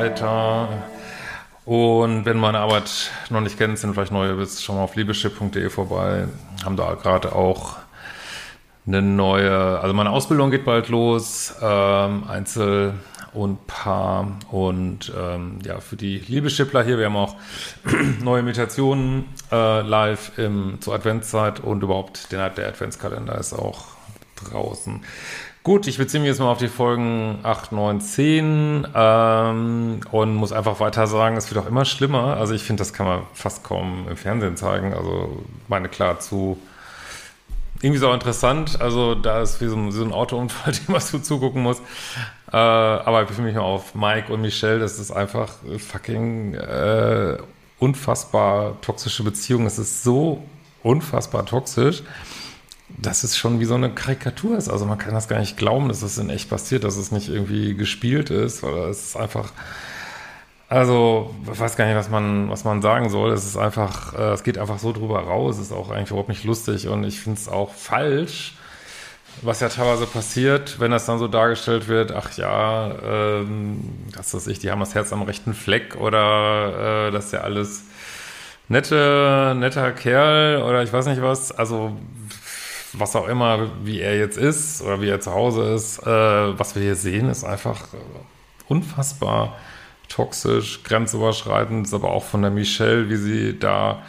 [0.00, 0.68] weiter.
[1.64, 5.68] Und wenn meine Arbeit noch nicht kennst, sind vielleicht neue bist, schau mal auf liebeschip.de
[5.68, 6.26] vorbei.
[6.64, 7.76] Haben da gerade auch
[8.86, 12.94] eine neue, also meine Ausbildung geht bald los, ähm, Einzel
[13.32, 17.36] und Paar und ähm, ja, für die Liebeschippler hier, wir haben auch
[18.20, 23.84] neue Meditationen äh, live im, zur Adventszeit und überhaupt der Adventskalender ist auch
[24.34, 25.04] draußen.
[25.62, 30.52] Gut, ich beziehe mich jetzt mal auf die Folgen 8, 9, 10 ähm, und muss
[30.52, 32.38] einfach weiter sagen, es wird auch immer schlimmer.
[32.38, 34.94] Also ich finde, das kann man fast kaum im Fernsehen zeigen.
[34.94, 36.58] Also meine klar zu
[37.82, 38.80] irgendwie so interessant.
[38.80, 41.80] Also da ist wie so ein, so ein Autounfall, dem man so zugucken muss.
[42.50, 44.78] Äh, aber ich befinde mich mal auf Mike und Michelle.
[44.78, 47.36] Das ist einfach fucking äh,
[47.78, 49.66] unfassbar toxische Beziehung.
[49.66, 50.42] Es ist so
[50.82, 52.02] unfassbar toxisch
[53.02, 54.68] dass es schon wie so eine Karikatur ist.
[54.68, 57.28] Also man kann das gar nicht glauben, dass es in echt passiert, dass es nicht
[57.28, 59.52] irgendwie gespielt ist, oder es ist einfach,
[60.68, 63.32] also ich weiß gar nicht, was man, was man sagen soll.
[63.32, 66.28] Es ist einfach, äh, es geht einfach so drüber raus, es ist auch eigentlich überhaupt
[66.28, 68.54] nicht lustig und ich finde es auch falsch,
[69.42, 73.80] was ja teilweise passiert, wenn das dann so dargestellt wird, ach ja, ähm,
[74.14, 77.40] was weiß ich, die haben das Herz am rechten Fleck oder äh, das ist ja
[77.40, 77.84] alles
[78.68, 81.52] nette, netter Kerl oder ich weiß nicht was.
[81.52, 81.96] Also
[82.92, 86.74] was auch immer, wie er jetzt ist oder wie er zu Hause ist, äh, was
[86.74, 87.88] wir hier sehen, ist einfach
[88.68, 89.56] unfassbar
[90.08, 94.02] toxisch, grenzüberschreitend, aber auch von der Michelle, wie sie da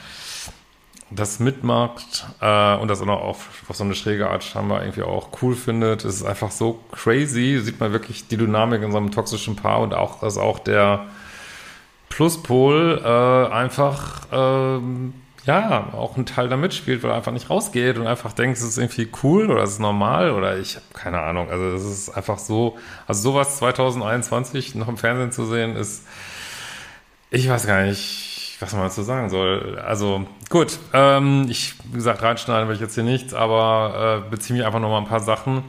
[1.11, 5.03] das mitmacht äh, und das auch noch auf, auf so eine schräge Art scheinbar irgendwie
[5.03, 6.05] auch cool findet.
[6.05, 9.81] Es ist einfach so crazy, sieht man wirklich die Dynamik in so einem toxischen Paar
[9.81, 11.07] und auch, dass auch der
[12.09, 15.13] Pluspol äh, einfach ähm,
[15.45, 18.63] ja, auch ein Teil da mitspielt, weil er einfach nicht rausgeht und einfach denkt, es
[18.63, 21.49] ist irgendwie cool oder es ist normal oder ich habe keine Ahnung.
[21.49, 26.05] Also es ist einfach so, also sowas 2021 noch im Fernsehen zu sehen, ist,
[27.31, 29.79] ich weiß gar nicht, was man dazu sagen soll.
[29.79, 34.55] Also gut, ähm, ich, wie gesagt, reinschneiden will ich jetzt hier nichts, aber äh, beziehe
[34.55, 35.63] mich einfach noch mal ein paar Sachen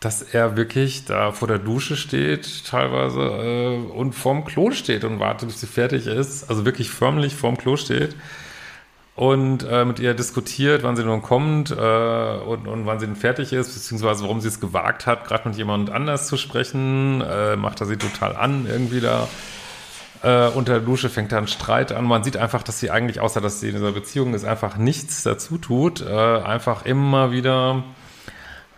[0.00, 5.20] dass er wirklich da vor der Dusche steht, teilweise, äh, und vorm Klo steht und
[5.20, 6.50] wartet, bis sie fertig ist.
[6.50, 8.16] Also wirklich förmlich vorm Klo steht
[9.14, 13.16] und äh, mit ihr diskutiert, wann sie nun kommt äh, und, und wann sie denn
[13.16, 17.20] fertig ist, beziehungsweise warum sie es gewagt hat, gerade mit jemand anders zu sprechen.
[17.20, 19.28] Äh, macht er sie total an, irgendwie da.
[20.22, 22.06] Äh, unter der Dusche fängt da ein Streit an.
[22.06, 25.22] Man sieht einfach, dass sie eigentlich, außer dass sie in dieser Beziehung ist, einfach nichts
[25.24, 26.00] dazu tut.
[26.00, 27.84] Äh, einfach immer wieder,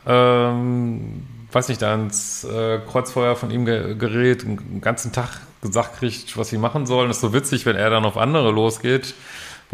[0.04, 5.28] ähm, weiß nicht, da ins äh, Kreuzfeuer von ihm ge gerät, den ganzen Tag
[5.62, 7.06] gesagt kriegt, was sie machen sollen.
[7.06, 9.14] Das ist so witzig, wenn er dann auf andere losgeht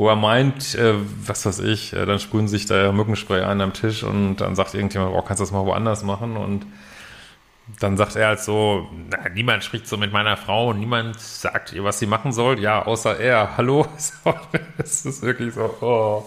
[0.01, 0.95] wo er meint, äh,
[1.27, 4.73] was weiß ich, äh, dann sprühen sich da Mückenspray ein am Tisch und dann sagt
[4.73, 6.39] irgendjemand, oh, kannst du das mal woanders machen?
[6.39, 6.65] Und
[7.81, 11.75] dann sagt er halt so, na, niemand spricht so mit meiner Frau und niemand sagt
[11.75, 12.61] ihr, was sie machen soll.
[12.61, 13.59] Ja, außer er.
[13.59, 13.87] Hallo?
[14.79, 16.25] Es ist wirklich so, oh.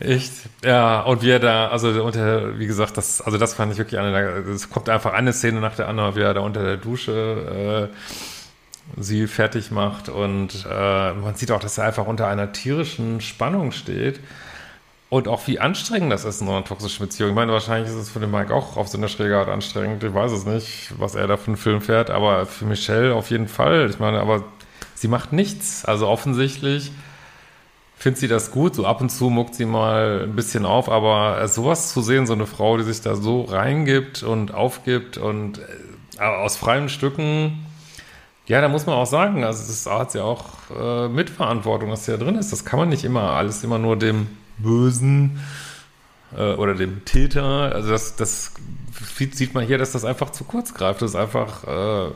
[0.00, 0.32] Echt?
[0.64, 4.00] Ja, und wie er da, also unter, wie gesagt, das, also das fand ich wirklich
[4.00, 4.18] eine,
[4.52, 7.96] es kommt einfach eine Szene nach der anderen, wie er da unter der Dusche äh,
[8.98, 10.08] sie fertig macht.
[10.08, 14.20] Und äh, man sieht auch, dass er einfach unter einer tierischen Spannung steht.
[15.08, 17.30] Und auch wie anstrengend das ist in so einer toxischen Beziehung.
[17.30, 20.02] Ich meine, wahrscheinlich ist es für den Mike auch auf so eine schräge Art anstrengend.
[20.02, 23.30] Ich weiß es nicht, was er da für einen Film fährt, aber für Michelle auf
[23.30, 23.90] jeden Fall.
[23.90, 24.42] Ich meine, aber
[24.94, 25.84] sie macht nichts.
[25.84, 26.92] Also offensichtlich
[27.94, 28.74] findet sie das gut.
[28.74, 32.32] So ab und zu muckt sie mal ein bisschen auf, aber sowas zu sehen, so
[32.32, 35.58] eine Frau, die sich da so reingibt und aufgibt und
[36.18, 37.66] äh, aus freien Stücken
[38.46, 40.44] ja, da muss man auch sagen, also das hat ja auch
[40.76, 42.52] äh, Mitverantwortung, was ja drin ist.
[42.52, 44.26] Das kann man nicht immer alles immer nur dem
[44.58, 45.40] Bösen
[46.36, 47.72] äh, oder dem Täter.
[47.72, 48.52] Also das, das
[49.32, 51.02] sieht man hier, dass das einfach zu kurz greift.
[51.02, 52.10] Das ist einfach äh,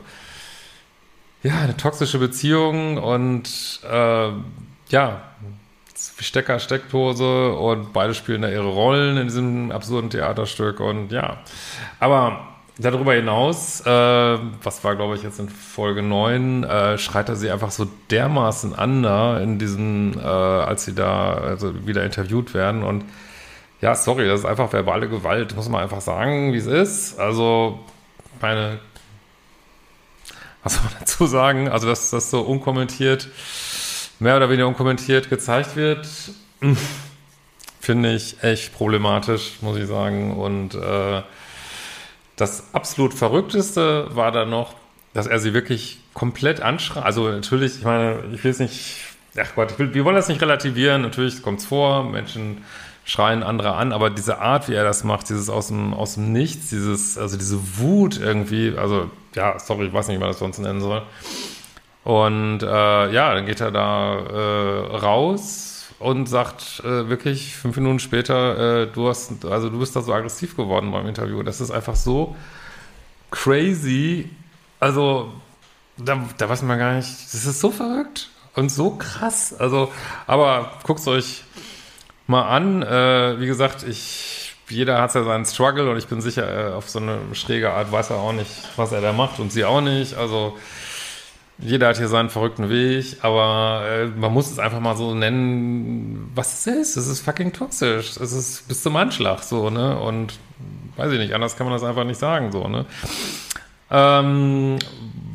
[1.43, 4.29] ja eine toxische Beziehung und äh,
[4.89, 5.21] ja
[6.19, 11.37] Stecker, Steckdose und beide spielen da ihre Rollen in diesem absurden Theaterstück und ja,
[11.99, 17.35] aber Darüber hinaus, äh, was war, glaube ich, jetzt in Folge 9, äh, schreit er
[17.35, 22.53] sie einfach so dermaßen an da in diesem, äh, als sie da also wieder interviewt
[22.53, 22.83] werden.
[22.83, 23.05] Und
[23.81, 27.19] ja, sorry, das ist einfach verbale Gewalt, muss man einfach sagen, wie es ist.
[27.19, 27.79] Also,
[28.41, 28.79] meine,
[30.63, 31.69] was soll man dazu sagen?
[31.69, 33.27] Also, dass das so unkommentiert,
[34.19, 36.07] mehr oder weniger unkommentiert gezeigt wird,
[37.79, 40.37] finde ich echt problematisch, muss ich sagen.
[40.37, 41.23] Und äh,
[42.37, 44.75] das absolut Verrückteste war dann noch,
[45.13, 47.03] dass er sie wirklich komplett anschreit.
[47.03, 48.97] Also natürlich, ich meine, ich will es nicht,
[49.37, 51.01] ach Gott, will, wir wollen das nicht relativieren.
[51.01, 52.63] Natürlich kommt es vor, Menschen
[53.05, 56.31] schreien andere an, aber diese Art, wie er das macht, dieses aus dem, aus dem
[56.31, 60.39] Nichts, dieses, also diese Wut irgendwie, also ja, sorry, ich weiß nicht, wie man das
[60.39, 61.01] sonst nennen soll.
[62.03, 67.99] Und äh, ja, dann geht er da äh, raus und sagt äh, wirklich fünf Minuten
[67.99, 71.41] später, äh, du hast, also du bist da so aggressiv geworden beim Interview.
[71.43, 72.35] Das ist einfach so
[73.31, 74.29] crazy.
[74.79, 75.33] Also
[75.97, 79.53] da, da weiß man gar nicht, das ist so verrückt und so krass.
[79.57, 79.91] Also,
[80.27, 81.43] aber guckt euch
[82.27, 82.83] mal an.
[82.83, 86.89] Äh, wie gesagt, ich, jeder hat ja seinen Struggle und ich bin sicher, äh, auf
[86.89, 89.81] so eine schräge Art weiß er auch nicht, was er da macht und sie auch
[89.81, 90.15] nicht.
[90.15, 90.57] Also,
[91.59, 96.31] jeder hat hier seinen verrückten Weg, aber äh, man muss es einfach mal so nennen,
[96.35, 96.97] was es ist.
[96.97, 98.17] Es ist fucking toxisch.
[98.17, 99.97] Es ist bis zum Anschlag so, ne?
[99.99, 100.37] Und
[100.97, 102.85] weiß ich nicht, anders kann man das einfach nicht sagen, so, ne?
[103.89, 104.77] Ähm,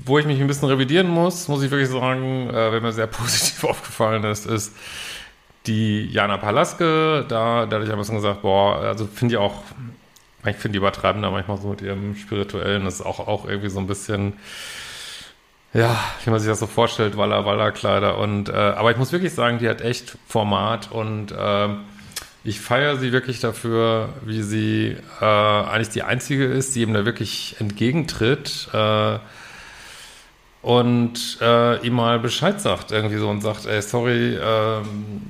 [0.04, 3.06] wo ich mich ein bisschen revidieren muss, muss ich wirklich sagen, äh, wenn mir sehr
[3.08, 4.74] positiv aufgefallen ist, ist
[5.66, 7.24] die Jana Palaske.
[7.28, 9.62] Da, da hatte ich ein bisschen gesagt, boah, also finde ich auch,
[10.44, 13.70] ich finde die übertreiben da manchmal so mit ihrem Spirituellen, das ist auch, auch irgendwie
[13.70, 14.34] so ein bisschen,
[15.74, 19.12] ja, wie man sich das so vorstellt, Walla Walla Kleider und, äh, aber ich muss
[19.12, 21.68] wirklich sagen, die hat echt Format und, äh,
[22.44, 27.04] ich feiere sie wirklich dafür, wie sie äh, eigentlich die einzige ist, die ihm da
[27.04, 29.18] wirklich entgegentritt äh,
[30.62, 35.22] und äh, ihm mal Bescheid sagt irgendwie so und sagt, ey, sorry, ähm,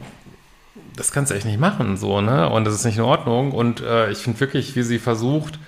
[0.96, 2.48] das kannst du echt nicht machen, so, ne?
[2.50, 3.52] Und das ist nicht in Ordnung.
[3.52, 5.58] Und äh, ich finde wirklich, wie sie versucht,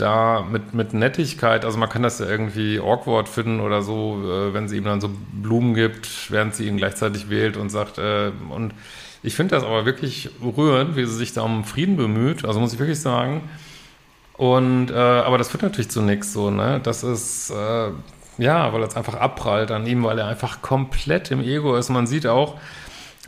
[0.00, 4.54] da mit, mit Nettigkeit, also man kann das ja irgendwie awkward finden oder so, äh,
[4.54, 8.32] wenn sie ihm dann so Blumen gibt, während sie ihn gleichzeitig wählt und sagt, äh,
[8.50, 8.74] und
[9.22, 12.72] ich finde das aber wirklich rührend, wie sie sich da um Frieden bemüht, also muss
[12.72, 13.48] ich wirklich sagen.
[14.34, 16.80] Und, äh, aber das führt natürlich zu nichts, so, ne?
[16.82, 17.90] Das ist, äh,
[18.38, 21.90] ja, weil es einfach abprallt an ihm, weil er einfach komplett im Ego ist.
[21.90, 22.56] Man sieht auch,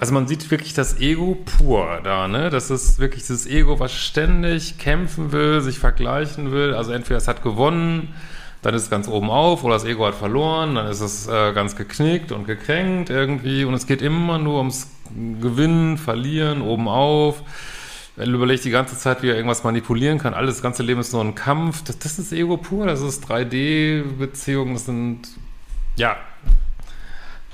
[0.03, 2.51] also man sieht wirklich das Ego pur da, ne?
[2.51, 6.75] Das ist wirklich das Ego, was ständig kämpfen will, sich vergleichen will.
[6.75, 8.13] Also entweder es hat gewonnen,
[8.63, 11.53] dann ist es ganz oben auf, oder das Ego hat verloren, dann ist es äh,
[11.53, 13.65] ganz geknickt und gekränkt irgendwie.
[13.65, 14.91] Und es geht immer nur ums
[15.41, 17.45] Gewinnen, Verlieren, oben auf.
[18.17, 20.35] Er überlegt die ganze Zeit, wie er irgendwas manipulieren kann.
[20.35, 21.85] Alles, das ganze Leben ist nur ein Kampf.
[21.85, 25.29] Das, das ist Ego pur, das ist 3D-Beziehungen, das sind,
[25.95, 26.17] ja,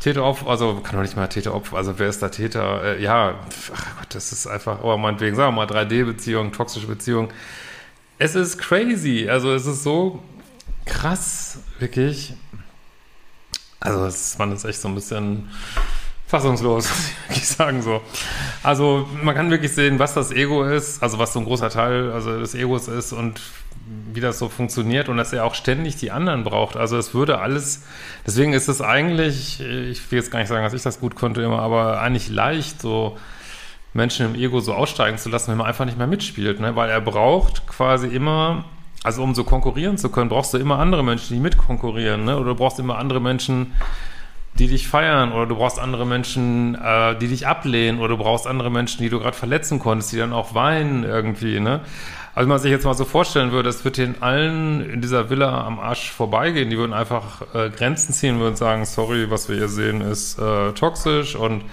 [0.00, 2.84] Täteropfer, also kann doch nicht mal Täteropfer, also wer ist da Täter?
[2.84, 3.34] Äh, ja,
[3.74, 7.30] ach Gott, das ist einfach, aber meinetwegen, sagen wir mal 3D-Beziehung, toxische Beziehung.
[8.18, 10.22] Es ist crazy, also es ist so
[10.84, 12.34] krass, wirklich.
[13.80, 15.48] Also es, man ist echt so ein bisschen
[16.28, 18.00] fassungslos, muss ich wirklich sagen so.
[18.62, 22.12] Also man kann wirklich sehen, was das Ego ist, also was so ein großer Teil
[22.12, 23.40] also des Egos ist und
[24.12, 26.76] wie das so funktioniert und dass er auch ständig die anderen braucht.
[26.76, 27.84] Also es würde alles,
[28.26, 31.40] deswegen ist es eigentlich, ich will jetzt gar nicht sagen, dass ich das gut konnte
[31.40, 33.16] immer, aber eigentlich leicht, so
[33.94, 36.76] Menschen im Ego so aussteigen zu lassen, wenn man einfach nicht mehr mitspielt, ne?
[36.76, 38.64] weil er braucht quasi immer,
[39.02, 42.36] also um so konkurrieren zu können, brauchst du immer andere Menschen, die mitkonkurrieren, ne?
[42.36, 43.72] oder du brauchst immer andere Menschen,
[44.58, 48.46] die dich feiern oder du brauchst andere Menschen, äh, die dich ablehnen oder du brauchst
[48.46, 51.80] andere Menschen, die du gerade verletzen konntest, die dann auch weinen irgendwie, ne?
[52.34, 55.28] Also wenn man sich jetzt mal so vorstellen würde, es würde den allen in dieser
[55.28, 59.56] Villa am Arsch vorbeigehen, die würden einfach äh, Grenzen ziehen, würden sagen, sorry, was wir
[59.56, 61.64] hier sehen, ist äh, toxisch und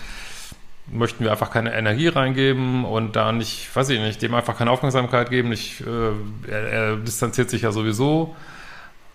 [0.92, 4.72] möchten wir einfach keine Energie reingeben und da nicht, weiß ich nicht, dem einfach keine
[4.72, 5.50] Aufmerksamkeit geben.
[5.50, 8.36] Nicht, äh, er, er distanziert sich ja sowieso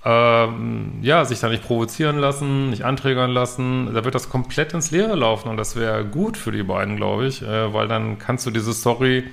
[0.04, 4.90] ähm, ja, sich da nicht provozieren lassen, nicht anträgern lassen, da wird das komplett ins
[4.90, 8.46] Leere laufen und das wäre gut für die beiden, glaube ich, äh, weil dann kannst
[8.46, 9.24] du diese Story,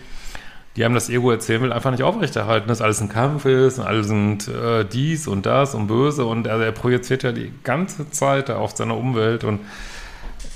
[0.76, 3.86] die einem das Ego erzählen will, einfach nicht aufrechterhalten, dass alles ein Kampf ist und
[3.86, 8.12] alles sind äh, dies und das und böse und also er projiziert ja die ganze
[8.12, 9.62] Zeit auf seine Umwelt und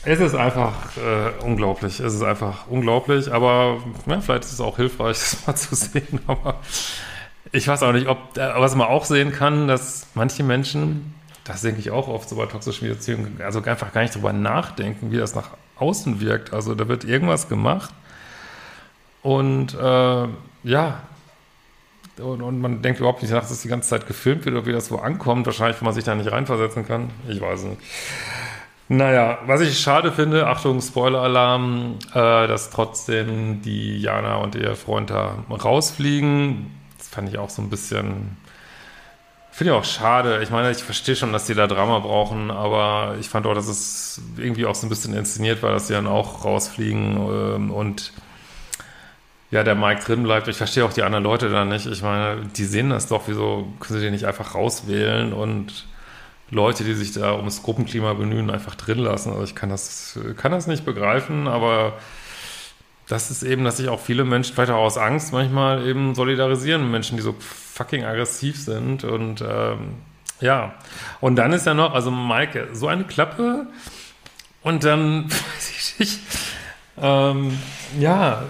[0.04, 2.00] es ist einfach äh, unglaublich.
[2.00, 3.78] Es ist einfach unglaublich, aber
[4.08, 6.60] ja, vielleicht ist es auch hilfreich, das mal zu sehen, aber
[7.52, 11.62] ich weiß auch nicht, ob, äh, was man auch sehen kann, dass manche Menschen, das
[11.62, 15.18] denke ich auch oft so bei toxischen Beziehungen, also einfach gar nicht drüber nachdenken, wie
[15.18, 16.54] das nach außen wirkt.
[16.54, 17.94] Also da wird irgendwas gemacht
[19.22, 20.28] und äh,
[20.64, 21.02] ja,
[22.20, 24.66] und, und, man denkt überhaupt nicht nach, dass das die ganze Zeit gefilmt wird oder
[24.66, 25.46] wie das wo ankommt.
[25.48, 27.10] Wahrscheinlich, wenn man sich da nicht reinversetzen kann.
[27.28, 27.82] Ich weiß nicht.
[28.90, 35.10] Naja, was ich schade finde, Achtung, Spoiler-Alarm, äh, dass trotzdem die Jana und ihr Freund
[35.10, 38.38] da rausfliegen fand ich auch so ein bisschen.
[39.52, 40.42] Finde ich auch schade.
[40.42, 43.68] Ich meine, ich verstehe schon, dass die da Drama brauchen, aber ich fand auch, dass
[43.68, 48.14] es irgendwie auch so ein bisschen inszeniert war, dass sie dann auch rausfliegen ähm, und
[49.52, 50.48] ja, der Mike drin bleibt.
[50.48, 51.86] Ich verstehe auch die anderen Leute da nicht.
[51.86, 53.24] Ich meine, die sehen das doch.
[53.28, 55.86] Wieso können sie den nicht einfach rauswählen und
[56.50, 59.32] Leute, die sich da ums Gruppenklima bemühen, einfach drin lassen?
[59.32, 61.98] Also ich kann das, kann das nicht begreifen, aber
[63.12, 66.84] das ist eben, dass sich auch viele Menschen, vielleicht auch aus Angst manchmal eben solidarisieren
[66.84, 69.96] mit Menschen, die so fucking aggressiv sind und ähm,
[70.40, 70.74] ja.
[71.20, 73.68] Und dann ist ja noch, also Maike, so eine Klappe
[74.62, 76.20] und dann, weiß ich nicht,
[77.02, 77.60] ähm,
[78.00, 78.44] ja,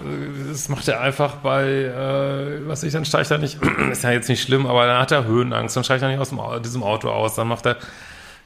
[0.47, 3.57] das macht er einfach bei, äh, was ich, dann steigt er nicht,
[3.91, 6.29] ist ja jetzt nicht schlimm, aber dann hat er Höhenangst, dann steigt er nicht aus
[6.29, 7.77] dem, diesem Auto aus, dann macht er,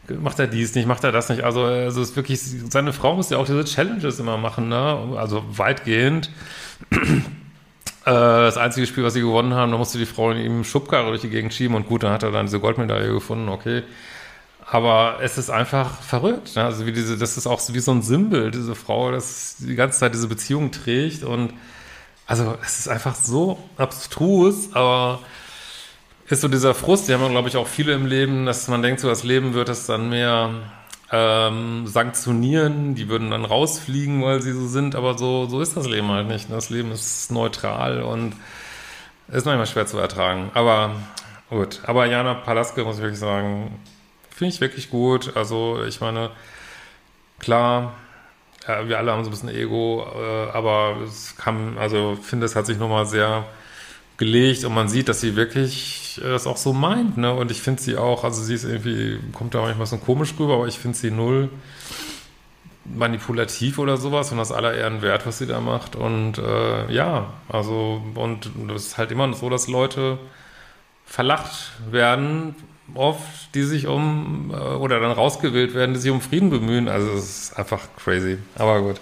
[0.09, 1.43] macht er dies nicht, macht er das nicht.
[1.43, 5.15] Also, also ist wirklich, seine Frau muss ja auch diese Challenges immer machen, ne?
[5.17, 6.31] Also weitgehend.
[8.05, 11.09] Äh, das einzige Spiel, was sie gewonnen haben, da musste die Frau in ihm Schubkarre
[11.09, 13.81] durch die Gegend schieben und gut, dann hat er dann diese Goldmedaille gefunden, okay.
[14.67, 16.55] Aber es ist einfach verrückt.
[16.55, 16.65] Ne?
[16.65, 19.99] Also wie diese, das ist auch wie so ein Symbol, diese Frau, das die ganze
[19.99, 21.23] Zeit diese Beziehung trägt.
[21.23, 21.53] Und
[22.25, 25.19] also es ist einfach so abstrus, aber
[26.27, 28.99] ist so dieser Frust, die haben glaube ich auch viele im Leben, dass man denkt,
[28.99, 30.49] so das Leben wird es dann mehr
[31.11, 35.87] ähm, sanktionieren, die würden dann rausfliegen, weil sie so sind, aber so, so ist das
[35.87, 36.51] Leben halt nicht.
[36.51, 38.33] Das Leben ist neutral und
[39.27, 40.51] ist manchmal schwer zu ertragen.
[40.53, 40.95] Aber
[41.49, 41.81] gut.
[41.85, 43.79] Aber Jana Palaske, muss ich wirklich sagen,
[44.35, 45.37] Finde ich wirklich gut.
[45.37, 46.29] Also, ich meine,
[47.39, 47.93] klar,
[48.67, 52.55] ja, wir alle haben so ein bisschen Ego, äh, aber es kam, also, finde, es
[52.57, 53.45] hat sich nochmal sehr
[54.17, 57.33] gelegt und man sieht, dass sie wirklich äh, das auch so meint, ne?
[57.33, 60.55] Und ich finde sie auch, also sie ist irgendwie, kommt da manchmal so komisch rüber,
[60.55, 61.49] aber ich finde sie null
[62.85, 65.95] manipulativ oder sowas und das aller Ehren wert, was sie da macht.
[65.95, 70.19] Und äh, ja, also, und das ist halt immer so, dass Leute
[71.05, 72.55] verlacht werden,
[72.93, 76.87] oft, die sich um, äh, oder dann rausgewählt werden, die sich um Frieden bemühen.
[76.87, 78.37] Also es ist einfach crazy.
[78.55, 79.01] Aber gut.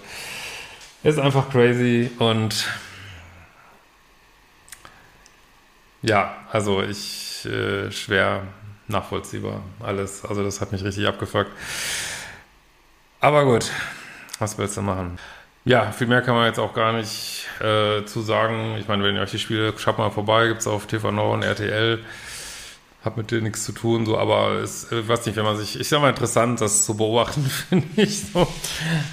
[1.02, 2.66] Ist einfach crazy und
[6.04, 8.42] ja, also ich äh, schwer
[8.88, 10.24] nachvollziehbar alles.
[10.24, 11.50] Also das hat mich richtig abgefuckt.
[13.20, 13.70] Aber gut,
[14.38, 15.18] was willst du machen?
[15.64, 18.76] Ja, viel mehr kann man jetzt auch gar nicht äh, zu sagen.
[18.78, 21.32] Ich meine, wenn ihr euch die Spiele, schaut mal vorbei, gibt es auf TV Now
[21.32, 22.00] und RTL
[23.04, 25.78] hat mit dir nichts zu tun, so, aber es, ich weiß nicht, wenn man sich,
[25.78, 28.46] ich sag mal interessant, das zu beobachten, finde ich so.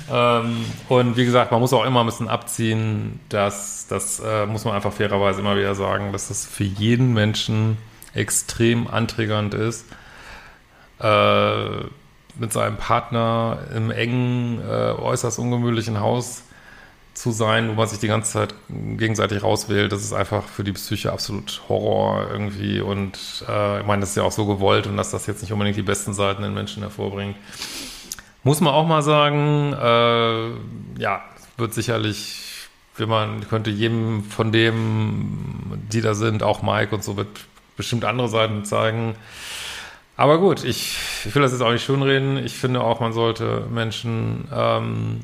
[0.09, 4.63] Ähm, und wie gesagt, man muss auch immer ein bisschen abziehen, dass, das äh, muss
[4.63, 7.77] man einfach fairerweise immer wieder sagen, dass das für jeden Menschen
[8.13, 9.85] extrem antriggernd ist,
[11.01, 11.65] äh,
[12.39, 16.43] mit seinem Partner im engen, äh, äußerst ungemütlichen Haus
[17.21, 20.71] zu sein, wo man sich die ganze Zeit gegenseitig rauswählt, das ist einfach für die
[20.71, 22.81] Psyche absolut Horror irgendwie.
[22.81, 25.53] Und äh, ich meine, das ist ja auch so gewollt und dass das jetzt nicht
[25.53, 27.35] unbedingt die besten Seiten in Menschen hervorbringt.
[28.43, 31.21] Muss man auch mal sagen, äh, ja,
[31.57, 32.41] wird sicherlich,
[32.97, 37.27] wenn man könnte jedem von dem, die da sind, auch Mike und so, wird
[37.77, 39.15] bestimmt andere Seiten zeigen.
[40.17, 42.37] Aber gut, ich, ich will das jetzt auch nicht schönreden.
[42.43, 45.21] Ich finde auch, man sollte Menschen ähm,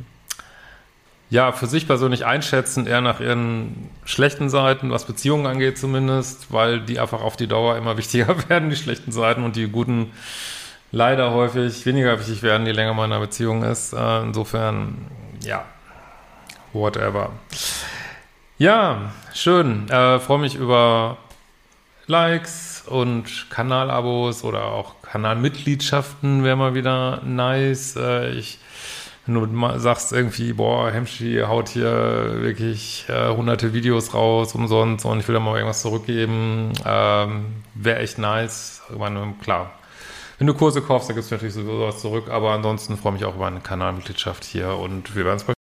[1.29, 6.79] ja, für sich persönlich einschätzen, eher nach ihren schlechten Seiten, was Beziehungen angeht zumindest, weil
[6.79, 10.11] die einfach auf die Dauer immer wichtiger werden, die schlechten Seiten und die guten
[10.91, 13.93] leider häufig weniger wichtig werden, je länger man in einer Beziehung ist.
[13.93, 15.07] Äh, insofern,
[15.41, 15.65] ja,
[16.71, 17.31] whatever.
[18.57, 19.89] Ja, schön.
[19.89, 21.17] Äh, Freue mich über
[22.07, 27.97] Likes und Kanalabos oder auch Kanalmitgliedschaften wäre mal wieder nice.
[27.97, 28.59] Äh, ich
[29.27, 35.19] wenn du sagst irgendwie, boah, Hemschi haut hier wirklich äh, hunderte Videos raus umsonst und
[35.19, 38.81] ich will da mal irgendwas zurückgeben, ähm, wäre echt nice.
[38.89, 39.71] Ich meine, klar,
[40.37, 43.19] wenn du Kurse kaufst, dann gibst du natürlich sowieso was zurück, aber ansonsten freue ich
[43.21, 45.56] mich auch über eine Kanalmitgliedschaft hier und wir werden es